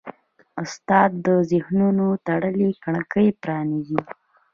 استاد 0.63 1.11
د 1.25 1.27
ذهنونو 1.51 2.07
تړلې 2.27 2.69
کړکۍ 2.83 3.27
پرانیزي. 3.41 4.01